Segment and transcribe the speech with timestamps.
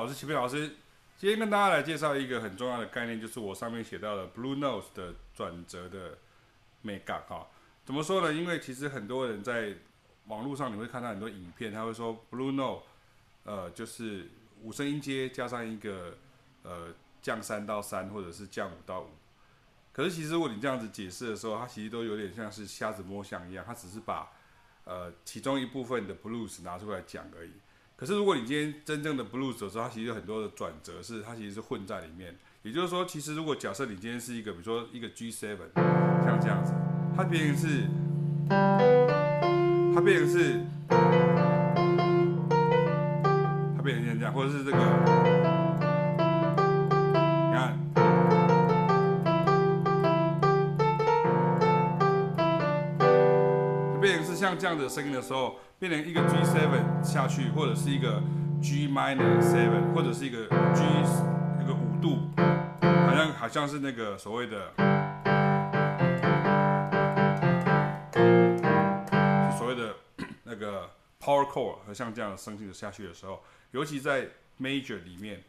[0.00, 0.76] 我是齐飞老师，
[1.16, 6.16] 今天跟大家来介绍一个很重要的概念，就是我上面写到的 Blue Note 的转折的
[6.82, 7.48] 美感哈。
[7.84, 8.32] 怎么说呢？
[8.32, 9.74] 因为其实很多人在
[10.28, 12.84] 网络上你会看到很多影片，他会说 Blue Note，
[13.42, 14.28] 呃，就是
[14.62, 16.16] 五声音阶加上一个
[16.62, 19.08] 呃降三到三，或者是降五到五。
[19.92, 24.30] 可是其实如果你这样子解释的时候，它其实都有点像是瞎子摸象一样，它只是把
[24.84, 27.50] 呃其中一部分的 blues 拿出来讲而已。
[27.98, 32.32] 可是，如果你今天真正的 blues 的时候，它其实有很多的转折，是它其实是混在里面。
[32.62, 35.74] 也就是说，其实如果假设你今天是一个，比如说一个 G seven，
[36.24, 36.72] 像这样子，
[37.16, 37.88] 它变成是，
[38.48, 40.60] 它变成是，
[43.76, 44.78] 它变成像这样，或者是这个，
[54.58, 55.58] 这样的声音的时候。
[55.80, 58.20] 变成一个 G7 下去，或者是一个
[58.60, 60.82] G minor seven，或者是一个 G
[61.62, 62.18] 一个五度，
[62.82, 64.72] 好像好像是那个所谓的，
[69.56, 69.94] 所谓的
[70.42, 74.26] 那个 power chord 和像这样的声性下去的时候，尤其在
[74.60, 75.44] major 里面，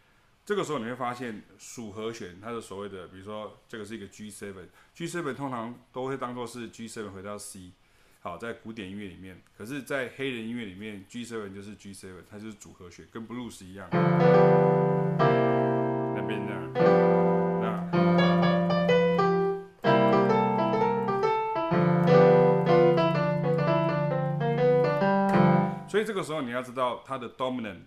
[0.46, 7.72] 这个时候你会发现属和弦它的所谓的，比如说这个是一个 G7，G7 通常都会当做是 G7 回到 C。
[8.22, 13.88] 好，在古典音乐里面，可是，在黑人音乐里面，G7 就是 G7，它就是组合弦，跟 blues 一样。
[16.14, 16.74] 那边这样，
[17.62, 17.90] 那，
[25.88, 27.84] 所以这个时候你要知道，它的 dominant，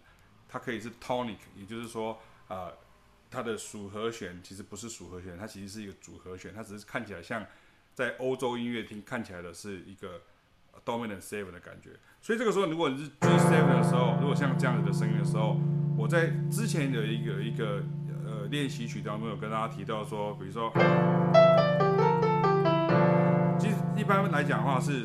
[0.49, 2.19] 它可以是 tonic，也就是说，
[2.49, 2.73] 啊、
[3.31, 7.47] 它的属和弦其实不是属和弦，它其实是一个组合弦，它只是看起来像。
[7.95, 10.23] 在欧洲音乐厅看起来的是一个
[10.85, 15.61] dominant seven 的感觉，所以这个时候如果你是 G seven 的时候，如果像这样子的声音的时候，
[15.97, 17.83] 我在之前的一个一个
[18.25, 20.73] 呃练习曲当中有跟大家提到说，比如说，
[23.59, 25.05] 其实一般来讲的话是，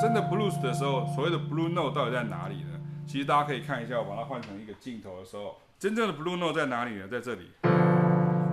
[0.00, 2.80] 真的 blues 的时候，所谓的 blue note 到底在哪里呢？
[3.06, 7.06] 其实大家可以看一下，我把它换成一个镜头的时候，真正的 blue note 在哪里呢？
[7.06, 7.50] 在这里。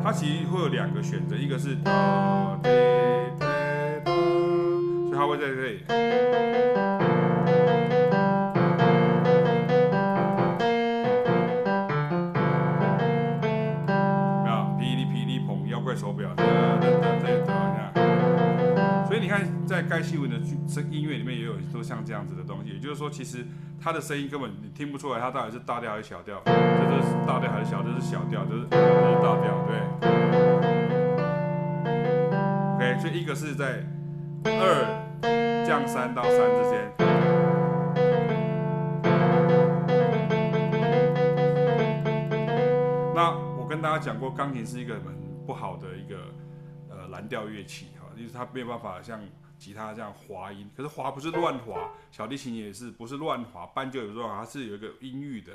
[0.03, 2.72] 它其实会有两个选择，一个是，所
[5.07, 5.84] 以它会在这里，
[19.91, 23.46] 盖希文的声音乐里面也有都像这样子的东西，也就是说，其实。
[23.84, 26.40] 它的声音根本你听不出来，它到底是大调还是小调？
[26.46, 27.81] 这是大调还是小？
[27.81, 29.79] 这是小调，这是这是大调，对。
[32.75, 33.84] OK，所以一个是在
[34.46, 36.94] 二降三到三之间。
[43.16, 45.06] 那我跟大家讲过，钢琴是一个很
[45.47, 46.18] 不好的一个
[46.88, 49.19] 呃蓝调乐器哈，就是它没有办法像。
[49.61, 55.51] 吉他这样滑音，可是滑不是乱滑，小提琴也是不是乱滑，斑鸠也是乱滑，它是有一个音域的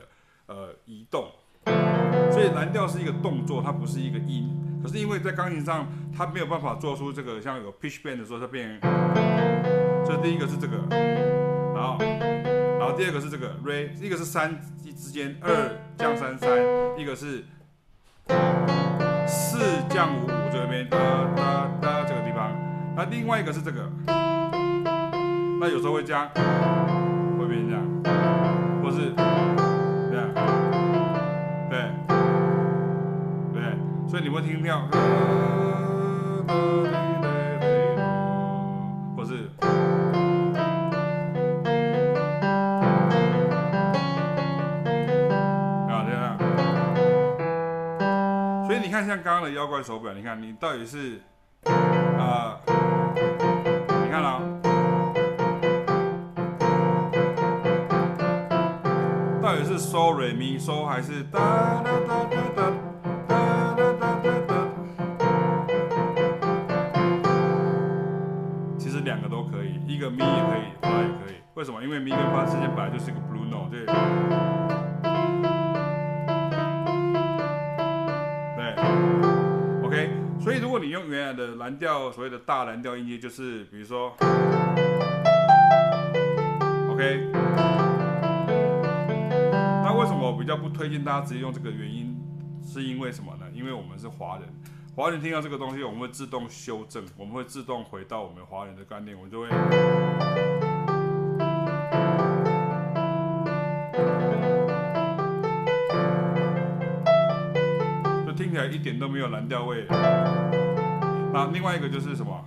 [0.47, 1.29] 呃移动，
[2.31, 4.49] 所以蓝调是一个动作，它不是一个音。
[4.81, 8.81] 可是因为在钢琴上，它没有办法做出这个像有 pitch bend 的时候，它变，
[10.07, 10.77] 所以第一个是这个，
[11.75, 11.99] 然后
[12.79, 14.63] 然后第二个是这个 re，一个是三
[14.97, 16.49] 之间二降三三，
[16.97, 17.45] 一个是
[19.27, 19.59] 四
[19.91, 20.97] 降五五这边哒
[21.35, 21.96] 哒哒。
[22.97, 26.27] 那另外一个是这个，那有时候会加，
[27.39, 27.85] 会变这样，
[28.83, 30.33] 或是这样，
[31.69, 31.91] 对，
[33.53, 33.63] 对，
[34.09, 34.89] 所以你会听跳，
[39.15, 39.51] 或是，
[45.87, 46.39] 啊这样，
[48.67, 51.21] 所以你看像刚刚的妖怪手表，你看你到底是。
[53.17, 54.41] 你看了，
[59.43, 62.71] 到底是嗦瑞咪嗦还是哒哒哒哒哒
[63.27, 63.41] 哒
[63.75, 64.53] 哒哒哒哒？
[68.79, 71.37] 其实两个都可以，一个咪也可以，发也可以。
[71.55, 71.83] 为什么？
[71.83, 73.87] 因为咪跟发之间本来就是一个 blue note，对。
[81.09, 84.11] 原来的蓝调，所谓的大蓝调音阶，就是比如说
[86.91, 87.31] ，OK，
[89.83, 92.17] 那为什么我比较不推荐大家直接用这个原因？
[92.63, 93.47] 是因为什么呢？
[93.55, 94.49] 因为我们是华人，
[94.95, 99.49] 华人听到这个东西，我们会自动修正，我们会自动回到我们华人的观念，我们就会。
[108.37, 109.87] 听起来一点都没有蓝调味。
[111.37, 112.43] 那另外一个就是什么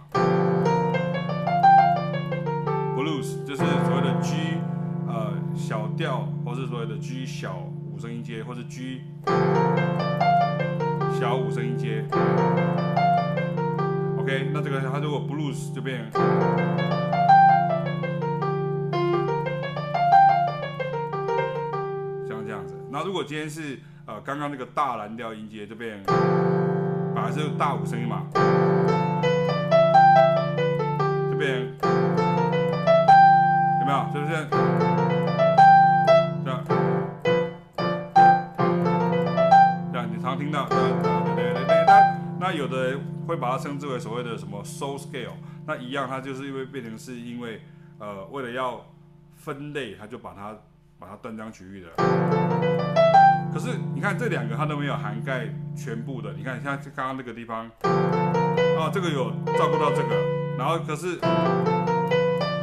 [2.98, 4.58] ？Blues 就是所谓的 G
[5.08, 7.58] 呃小调，或是所谓的 G 小
[7.94, 9.04] 五声音阶，或是 G
[11.20, 12.04] 小五声音阶。
[14.18, 16.10] OK，那这个它如果 Blues 就变。
[22.92, 26.04] 那如果今天是呃刚刚那个大蓝调音阶这边，
[27.14, 28.24] 本来是大五声音嘛，
[31.32, 31.62] 这边
[33.80, 34.06] 有没有？
[34.14, 34.32] 是不是？
[36.44, 36.64] 这样，
[39.92, 41.94] 这样你常听到，对对对对对。
[42.40, 45.34] 那有的人会把它称之为所谓的什么 soul scale，
[45.66, 47.62] 那一样，它就是因为变成是因为
[48.00, 48.86] 呃为了要
[49.36, 50.56] 分类，它就把它。
[51.02, 51.88] 把它断章取义的，
[53.54, 56.34] 可是你看这两个它都没有涵盖全部的。
[56.34, 60.16] 你看像刚刚那个地方，啊，这个有照顾到这个，
[60.58, 61.18] 然后可是，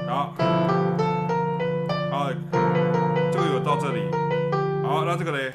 [0.06, 0.32] 然后，
[2.12, 2.30] 啊，
[3.32, 4.10] 这个有到这里，
[4.82, 5.52] 好，那这个嘞，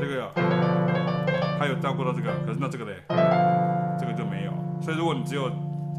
[0.00, 0.30] 这个有，
[1.58, 3.02] 它有照顾到这个，可是那这个嘞，
[3.98, 4.52] 这个就没有。
[4.80, 5.50] 所以如果你只有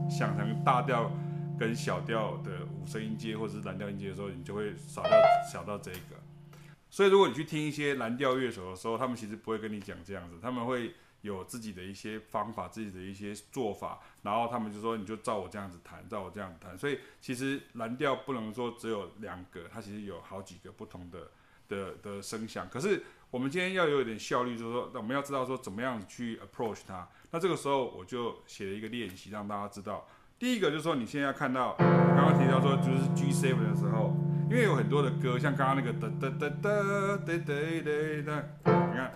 [0.10, 1.12] 想成大调
[1.60, 2.78] 跟小调的五。
[2.88, 5.10] 声音阶或者是蓝调音阶的时候，你就会少到
[5.52, 6.16] 小到这个。
[6.90, 16.78] 所以如果你去听一些蓝调乐手的时候，他们其实不会跟你讲这样子，他们会有自己的一些方法，自己的一些做法，然后他们就说你就照我这样子弹，照我这样子弹。
[16.78, 21.30] 所以其实蓝调不能说只有两个，它其实有好几个不同的
[21.68, 22.70] 的的声响。
[22.70, 27.08] 可是我们今天要有一点效率，就是说我们要知道说怎么样子去 approach 它。
[27.32, 30.08] 那这个时候我就写了一个练习，让大家知道。
[30.40, 34.16] 第一个就是说，你现在要看到刚刚提到说，就是 G7 的时候，
[34.50, 37.54] 因为有很多的歌，像刚刚那个哒哒哒哒哒哒哒
[38.26, 38.32] 哒，
[38.64, 39.14] 你看，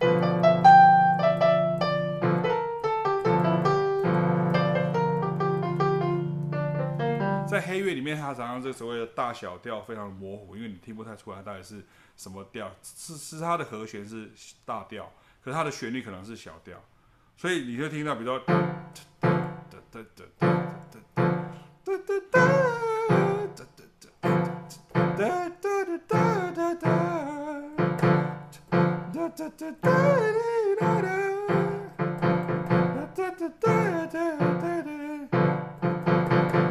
[7.47, 11.81] 在黑月里面，它常常这所谓的大小调非常模糊，因为你听不太出来它到底是
[12.17, 14.29] 什么调，是是它的和弦是
[14.65, 15.11] 大调，
[15.41, 16.77] 可是它的旋律可能是小调，
[17.37, 18.43] 所以你就听到，比如说。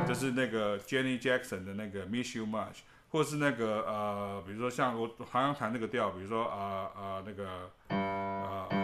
[0.06, 7.48] 就是那个 Jenny Jackson 的那个 Miss You Much，或是那个呃，比如说像我好像弹那个调，比如说啊啊、呃呃、那个
[7.88, 8.68] 啊。
[8.70, 8.76] 呃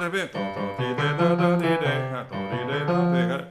[0.00, 2.51] 这边哆哆滴哒哒哒滴哒，哆滴哒哒
[3.12, 3.44] 对。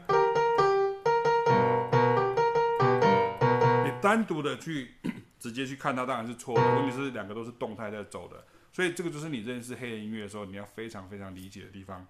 [3.83, 4.91] 你单独的去
[5.39, 6.61] 直接去看它，当然是错的。
[6.61, 12.05] 问题是两个都是动态在走的，所以这个就是你认识黑人音乐的时候，你要非常非常理解的地方。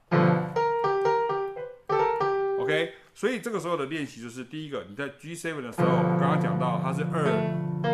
[2.59, 5.87] OK，所以这个时候的练习就是第一个，你在 G7 的时候，
[6.19, 7.25] 刚刚讲到它是二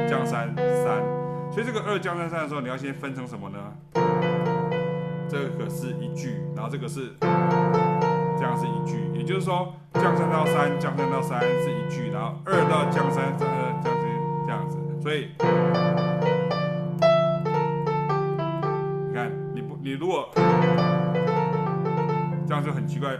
[0.10, 1.02] 降三三，
[1.52, 3.74] 所以这个二降三三的时候，你要先分成什么呢？
[5.30, 7.14] 这个是一句，然后这个是
[8.38, 14.04] 这样是一句，也就是说降三到三，降三到三是一句，然后二到降三，呃，降三
[14.46, 14.78] 这样子。
[15.02, 15.30] 所以
[19.08, 20.30] 你看，你不你如果
[22.48, 23.18] 这样就很奇怪。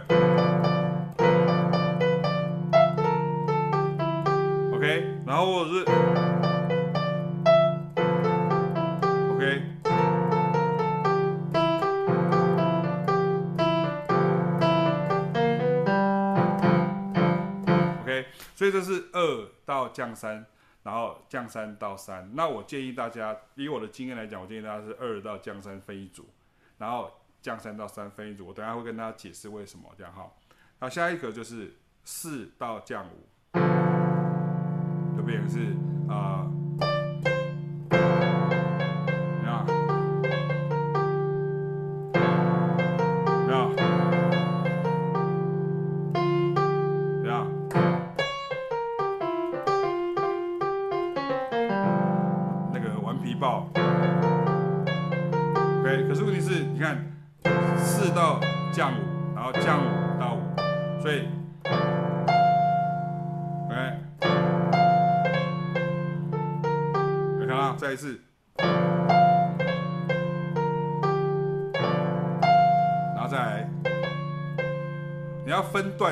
[4.72, 5.84] OK，然后我是
[18.68, 20.44] 以这是二到降三，
[20.82, 22.30] 然后降三到三。
[22.34, 26.28] 那我建议大家，以我的经验来讲，我建议大家是二到降三分一组，
[26.78, 27.10] 然后
[27.40, 28.46] 降三到三分一组。
[28.46, 30.30] 我等下会跟大家解释为什么这样哈。
[30.80, 33.28] 那，下一个就是四到降五，
[35.16, 35.76] 这边是
[36.08, 36.50] 啊。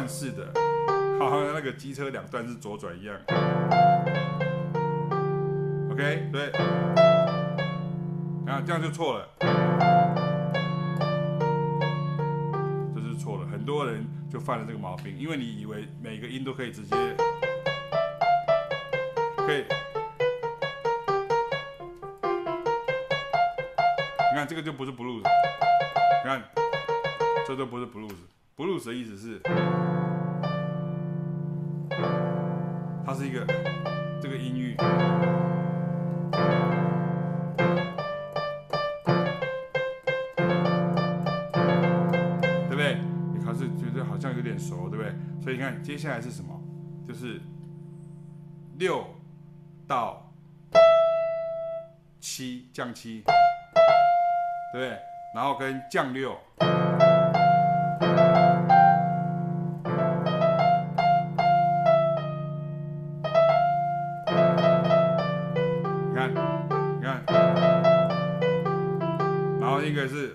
[0.06, 0.52] 是的。
[1.18, 3.16] 好像那个机车两段是左转一样。
[5.90, 6.50] OK，对，
[8.46, 9.26] 啊，这样就错了，
[12.94, 16.94] 这是错了，很多人就犯了这个毛病，因为你以为每个音都可以直接，
[19.38, 19.64] 可以，
[24.30, 26.42] 你看这个就不是 blues，你看，
[27.46, 28.12] 这都不是 blues
[28.56, 29.38] blues 的意思是，
[33.04, 33.44] 它是一个
[34.18, 34.74] 这个音域。
[42.66, 42.98] 对不对？
[43.34, 45.14] 你还是觉得好像有点熟，对不对？
[45.42, 46.58] 所以你看，接下来是什么？
[47.06, 47.38] 就是
[48.78, 49.04] 六
[49.86, 50.32] 到
[52.20, 53.22] 七降七，
[54.72, 54.98] 对不对？
[55.34, 56.34] 然后跟降六，
[66.16, 67.22] 看，你看，
[69.60, 70.34] 然后一个是。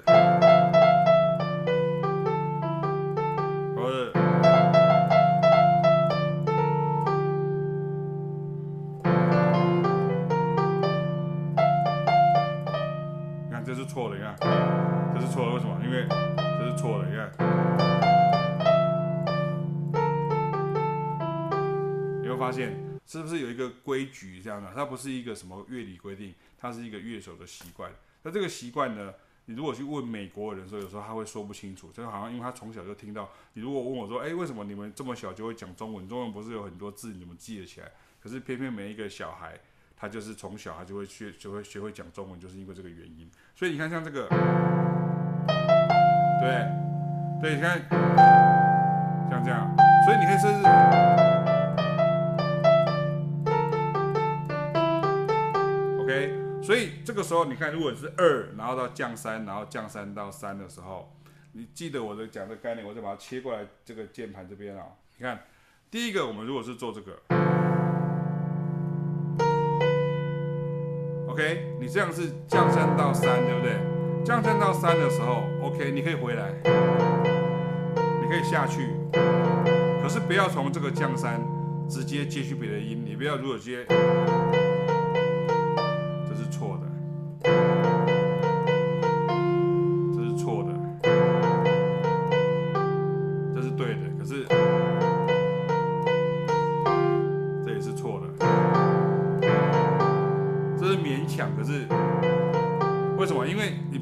[23.11, 24.71] 是不是有一个规矩这样的？
[24.73, 27.91] 它不是一个什么乐理规定，它是一个乐手的习惯。
[28.23, 29.13] 那这个习惯呢，
[29.47, 33.29] 你如果去问美国人的时候，有时候他会说不清楚，就好像因为他从小就听到。
[33.51, 36.07] 你如果问我说，哎，为什么你们这么小就会讲中文？
[36.07, 37.91] 中文不是有很多字你们记得起来？
[38.23, 39.59] 可是偏偏每一个小孩。
[39.97, 43.29] 他就是从小他就会学，就会学会讲中文，就是因为这个原因。
[43.53, 44.29] 所以你看，像这个，
[46.39, 46.65] 对，
[47.41, 47.77] 对，你看，
[49.29, 49.75] 像这样，
[50.05, 51.50] 所以你可以试试。
[56.11, 61.15] OK，所以这个时候你看，如果是二，然后到降三，然后降三到三的时候，
[61.53, 64.87] 你记得我的讲的概念，我再把它切过来这个键盘这边啊。
[65.17, 65.45] 你看，
[65.89, 67.17] 第一个我们如果是做这个。
[71.29, 73.77] OK，你这样是降三到三，对不对？
[74.25, 76.51] 降三到三的时候，OK，你可以回来，
[78.21, 78.85] 你可以下去，
[80.03, 81.39] 可是不要从这个降三
[81.87, 83.85] 直接接续别的音，你不要如果接，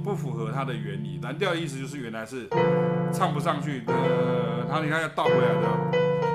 [0.10, 1.20] 不符合它的原理。
[1.22, 2.50] 蓝调的意思就是原来是
[3.14, 3.94] 唱不上去的，
[4.68, 5.68] 然后你看要倒回来的，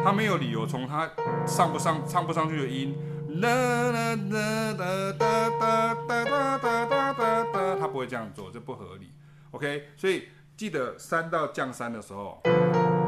[0.04, 1.10] 它没有理由从它
[1.44, 2.96] 上不上唱不上去的音，
[3.42, 3.48] 哒
[3.90, 9.10] 哒哒哒哒哒哒哒哒哒哒哒，它不会这样做，这不合理。
[9.50, 12.40] OK，所以记得三到降三的时候，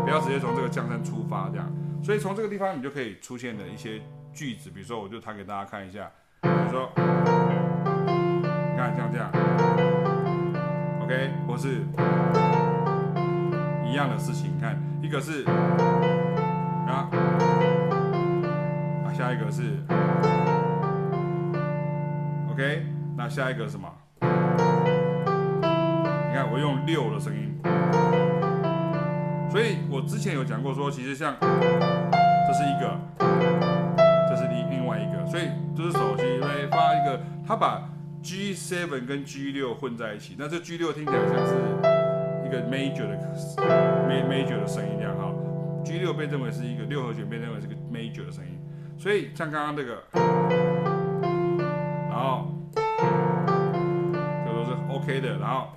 [0.05, 1.73] 不要直接从这个降三出发，这样。
[2.03, 4.03] 所以从这个地方你就可以出现的一些
[4.35, 6.91] 句子，比如说我就弹给大家看一下，比如说。
[8.69, 9.31] 你看像这样
[11.07, 11.87] ，OK，或是
[13.89, 14.51] 一样的事情。
[14.57, 15.45] 你看，一个是
[16.89, 17.07] 啊，
[19.05, 19.79] 啊，下一个是
[22.51, 22.87] OK，
[23.17, 23.89] 那下一个是什么？
[24.21, 24.27] 你
[26.35, 27.57] 看我用六的声音，
[29.49, 32.99] 所以我之前有讲过说，其实像这是一个，
[34.29, 37.89] 这是另另外一个，所以就是手机会发一个，他把。
[38.26, 41.54] G7 跟 G6 混在一起，那这 G6 听起来像是
[42.45, 43.16] 一个 major 的
[44.28, 45.33] major 的声音这样哈。
[45.85, 48.59] G6 被认为是一个六和弦，被认为是个 major 的声音，
[48.99, 50.02] 所以像刚刚这个，
[52.11, 55.68] 然后这都是 OK 的，然后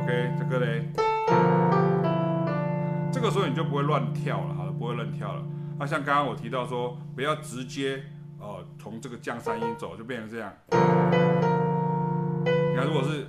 [0.00, 0.88] OK 这个嘞，
[3.12, 5.44] 这个时候你就不会乱跳了，好了，不会乱跳了。
[5.78, 8.02] 那像刚刚我提到说，不要直接。
[8.88, 10.54] 从这个降三音走就变成这样。
[10.70, 10.76] 你
[12.76, 13.26] 看，如果是，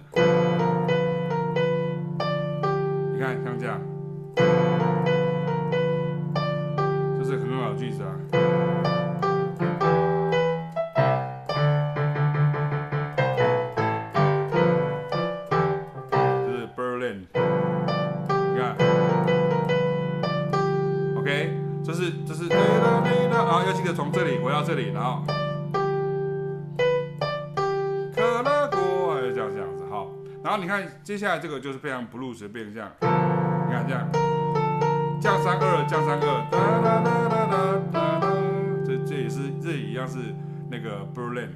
[30.60, 34.10] 你看接下来这个就是非常 blues 变相，你看这样
[35.22, 38.32] 降三二降三二，哒哒哒哒哒哒，
[38.84, 40.18] 这这也是这也一样是
[40.70, 41.50] 那个 Berlin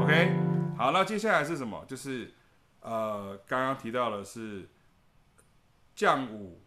[0.00, 0.36] OK
[0.76, 0.90] 好。
[0.90, 1.84] 那接下来是什么？
[1.86, 2.32] 就是，
[2.80, 4.68] 呃，刚刚提到的是
[5.94, 6.62] 降五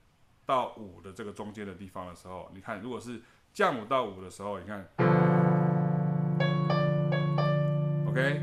[0.46, 3.22] 到五的这个中间的地方的时候，你看，如果是
[3.54, 4.88] 降五到五的时候，你看
[8.08, 8.42] ，OK，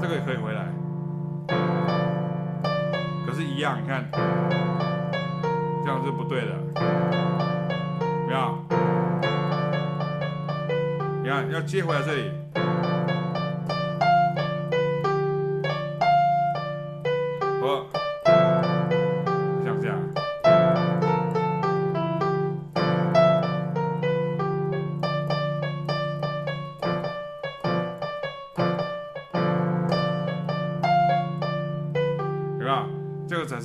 [0.00, 0.72] 这个也可以回来，
[3.26, 6.54] 可是，一样，你看，这样是不对的，
[8.26, 8.58] 没有，
[11.22, 12.32] 你看，要接回来这里。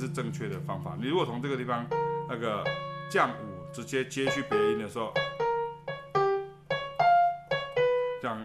[0.02, 0.96] 是正确的方法。
[1.00, 1.86] 你如果从这个地方
[2.28, 2.64] 那个
[3.08, 5.14] 降五直接接去别音的时候，
[8.20, 8.44] 这样，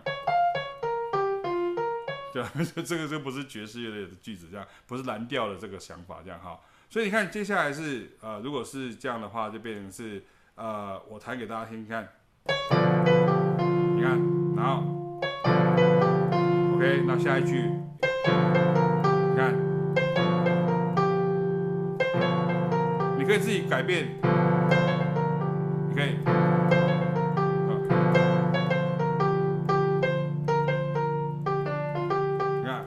[2.31, 2.49] 这样
[2.85, 6.59] 这个就不是爵士乐的句子，这样不是蓝调的这个想法，这样哈。
[6.91, 10.23] 所以你看，接下来是呃，如果是这样的话，就变成是
[10.53, 12.07] 呃，我弹给大家听，看，
[13.95, 14.21] 你看，
[14.55, 14.83] 然后
[16.75, 17.71] ，OK，那下一句。
[23.39, 24.07] 自己改变，
[25.89, 26.23] 你可以，你
[32.65, 32.83] 看，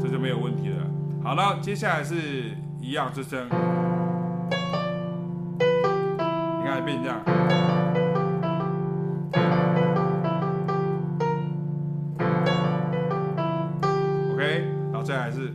[0.00, 0.86] 这就没有问题了。
[1.22, 2.14] 好了，接下来是
[2.80, 3.48] 一样之声，
[5.58, 7.20] 你看变这样
[14.32, 15.52] ，OK，然后再来是。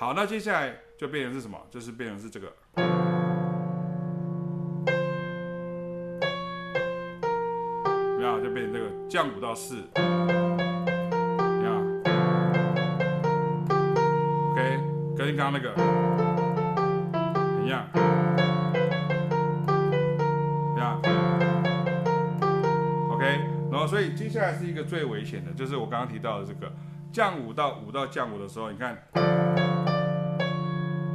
[0.00, 1.58] 好，那接下来就变成是什么？
[1.70, 2.50] 就是变成是这个，
[8.16, 9.82] 没有，就变成这个降五到四，你
[11.62, 11.70] 看
[14.52, 14.80] ，OK，
[15.18, 15.74] 跟刚刚那个
[17.62, 17.86] 一样，
[20.74, 20.98] 一样
[23.10, 23.22] ，OK，
[23.70, 26.72] 然后所以接下来是一个最危险的，就是我刚刚提到的这个。
[27.12, 28.96] 降五到五到降五的时候，你看，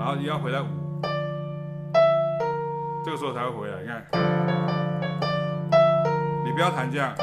[0.06, 0.68] 然后你要回来五，
[3.04, 3.82] 这个时候才会回来。
[3.82, 4.06] 你看，
[6.46, 7.16] 你不要弹这样，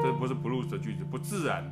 [0.00, 1.64] 这不是 blues 的句子，不自然。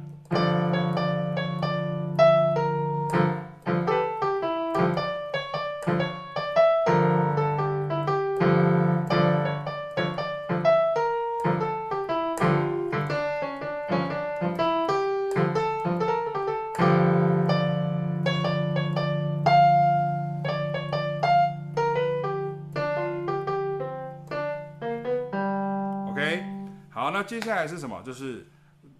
[27.26, 28.02] 接下来是什么？
[28.04, 28.46] 就是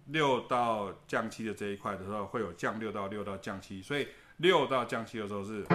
[0.07, 4.07] 六到降七的这一块的时候，会有降六到六到降七，所以
[4.37, 5.67] 六到降七的时候是，你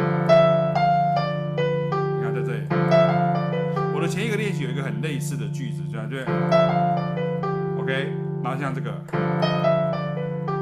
[2.22, 2.66] 看在这里，
[3.94, 6.22] 我的前一个练习有一个很类似的句子，这样对
[7.80, 8.92] ，OK，然后像这个，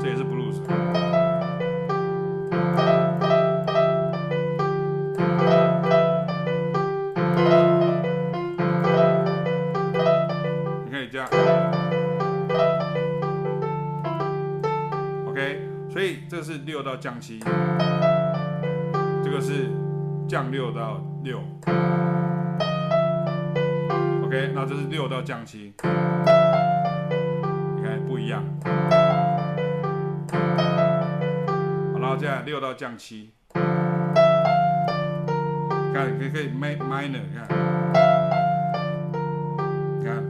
[0.01, 0.48] 这也是 blue。
[16.98, 17.38] 降七，
[19.22, 19.70] 这个是
[20.28, 21.38] 降六到六
[24.24, 25.72] ，OK，那这是六到降七，
[27.76, 28.42] 你看不一样。
[28.64, 28.68] 好，
[32.00, 33.30] 然后这样六到降七，
[35.94, 37.48] 看可以可以 minor，你看，
[39.98, 40.24] 你看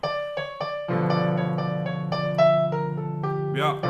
[3.50, 3.80] 不要，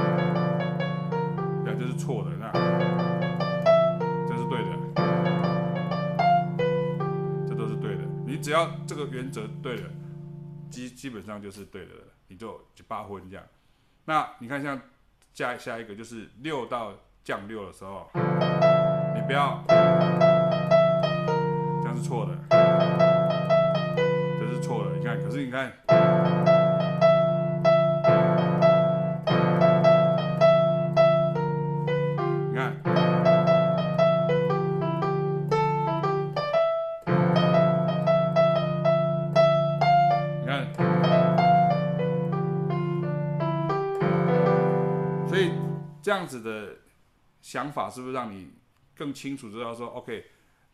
[1.62, 2.50] 这样就是错的，那
[4.26, 4.70] 这是对的，
[7.46, 8.04] 这都是对的。
[8.26, 8.38] 你。
[8.38, 9.90] 只要这个原则对了，
[10.70, 13.44] 基基本上就是对的了，你就就八分这样。
[14.06, 14.80] 那你看像
[15.34, 18.08] 加下一个就是六到降六的时候，
[19.14, 19.74] 你不要，这
[21.86, 22.32] 样是错的，
[24.40, 24.90] 这是错的。
[24.96, 25.72] 你看，可是你看。
[32.50, 32.72] 你看，
[40.40, 40.66] 你看，
[45.28, 45.52] 所以
[46.02, 46.76] 这样子的
[47.40, 48.50] 想法是不是让你
[48.98, 50.26] 更清楚知道说，OK，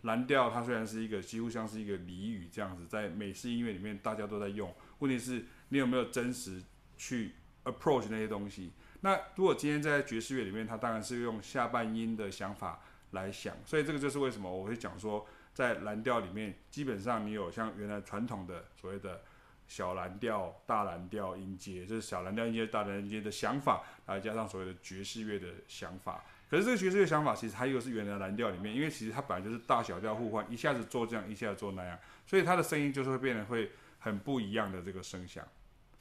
[0.02, 6.62] 蓝调它虽然是一个几乎像是一个俚语这样子，在美式音乐里面大家都在用，问题是你有没有真实
[6.96, 7.32] 去
[7.64, 8.72] approach 那些东西？
[9.02, 19.22] 那如果今天在爵士乐里面，它当然是用下半音的想法来想，所以这个就是为什么我会讲说，在蓝调里面，基本上你有像原来传统的所谓的。
[19.66, 26.22] 小蓝调、大蓝调音阶，就是小蓝调音阶、大蓝调音阶的想法，来加上所谓的爵士乐的想法。
[26.54, 35.44] 可是这个爵士乐想法，其实它又是原来蓝调里面，因为其实它本来就是大小调互换，一下子做这样，一下子做那样，所以它的声音就是会变得会很不一样的这个声响。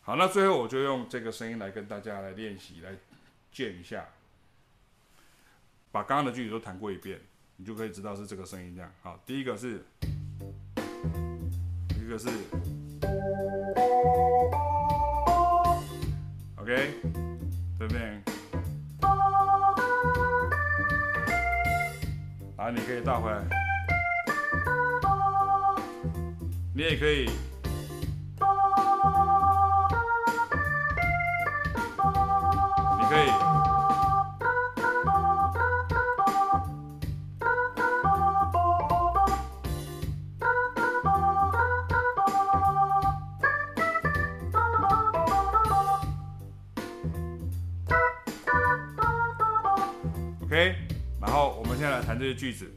[0.01, 2.95] 好，那最后我就用这个声音来跟大家来练习，来
[3.51, 4.05] 见一下，
[5.91, 7.19] 把刚刚的句子都弹过一遍，
[7.55, 8.91] 你就可以知道是这个声音这样。
[9.01, 9.83] 好，第一个是，
[11.99, 12.29] 一个是。
[16.57, 16.93] OK，
[17.79, 18.22] 这边，然
[22.75, 23.37] 你可以倒回来，
[26.75, 27.29] 你也可以，
[52.23, 52.71] 这些句子，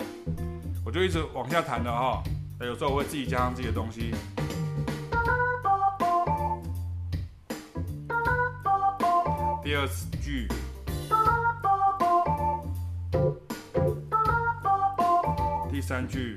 [0.84, 2.20] 我就一直往下弹的哈。
[2.58, 4.12] 那有时候我会自己加上自己的东西。
[9.62, 9.86] 第二
[10.20, 10.48] 句，
[15.70, 16.34] 第三句，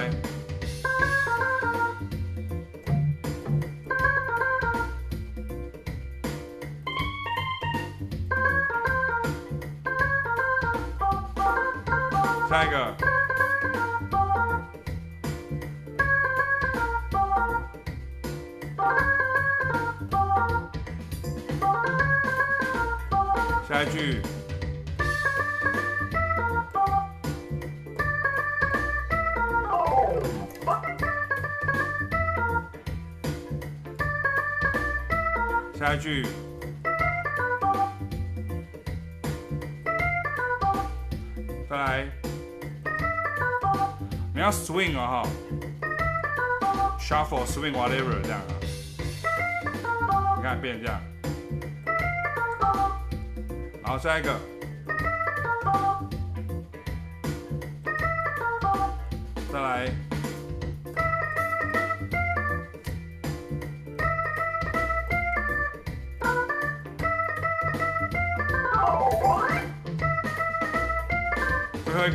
[0.00, 0.10] 来。
[12.48, 12.96] 下一个，
[23.68, 24.20] 下一句，
[35.94, 36.26] 一句。
[41.68, 42.06] 再来，
[44.34, 45.28] 你要 swing 啊、哦、
[45.82, 51.00] 哈，shuffle swing whatever 这样啊，你看变这样，
[53.82, 54.38] 然后下一个，
[59.52, 60.09] 再来。
[72.00, 72.14] 最后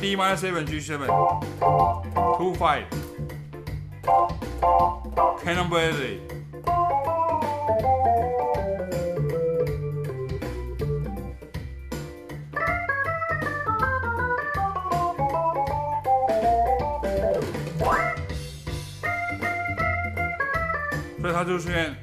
[0.00, 2.84] D minus seven G seven two five
[5.44, 6.20] Canterbury，
[21.20, 21.96] 所以它就出现。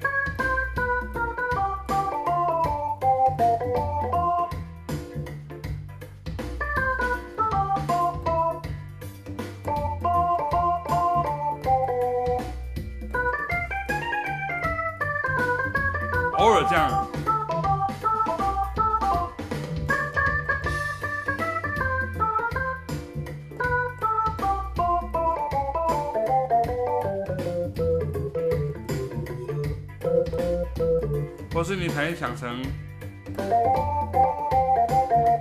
[32.26, 32.64] 想成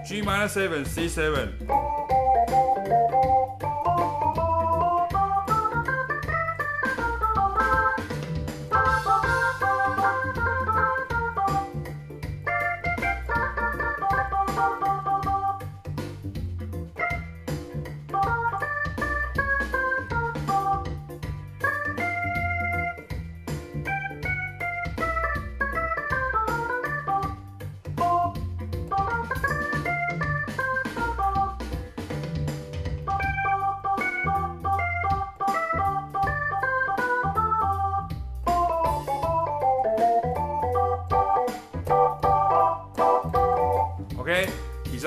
[0.04, 1.48] G minor seven C seven。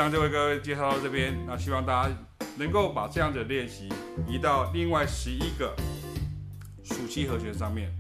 [0.08, 2.16] 以上就为各位介绍到这边，那希望大家
[2.56, 3.90] 能够把这样的练习
[4.26, 5.76] 移到另外十一个
[6.82, 7.92] 属七和弦上面，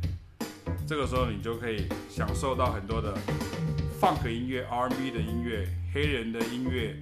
[0.88, 3.14] 这个时候你就可以享受到很多的
[4.00, 6.96] Funk 音乐、R&B 的音乐、黑人的音乐、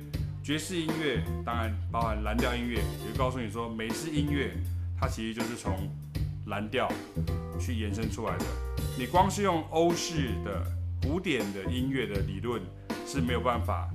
[0.44, 2.78] 爵士音乐，当然包含蓝调音乐。
[2.78, 4.52] 也告诉你说，美式音乐
[5.00, 5.88] 它其实就是从
[6.48, 6.92] 蓝调
[7.60, 8.46] 去延伸出来的。
[8.98, 10.66] 你光是用欧式的
[11.04, 12.60] 古典的音乐的理论
[13.06, 13.88] 是没有办法。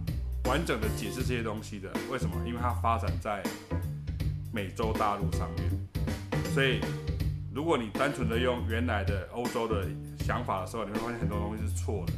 [0.44, 1.90] 完整的解释这些东西的。
[2.10, 2.36] 为什么？
[2.46, 3.42] 因为它发展在
[4.52, 5.70] 美洲大陆上面
[6.52, 6.80] 所以
[7.54, 9.86] 如果你单纯的用原来的欧洲的
[10.24, 12.12] 想法的时候你会发现很多东西是错的。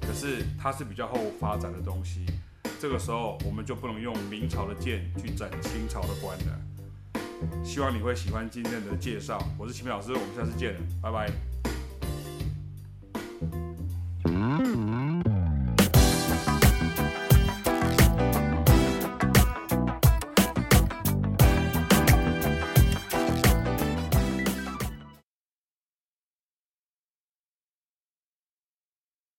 [0.00, 2.26] 可是它是比较后发展的东西
[2.80, 6.60] 这个时候我们就不能用明朝的剑去斩清朝的官了
[7.64, 11.30] 希望你会喜欢今天的介绍我是秦明老师我们下次见拜拜。
[14.24, 15.09] 嗯